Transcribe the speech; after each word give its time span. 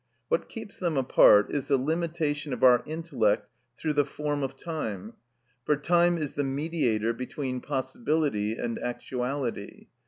What 0.29 0.49
keeps 0.49 0.77
them 0.77 0.97
apart 0.97 1.51
is 1.51 1.67
the 1.67 1.77
limitation 1.77 2.53
of 2.53 2.63
our 2.63 2.81
intellect 2.87 3.47
through 3.77 3.93
the 3.93 4.03
form 4.03 4.41
of 4.41 4.55
time; 4.57 5.13
for 5.63 5.75
time 5.75 6.17
is 6.17 6.33
the 6.33 6.43
mediator 6.43 7.13
between 7.13 7.61
possibility 7.61 8.53
and 8.55 8.79
actuality. 8.79 9.89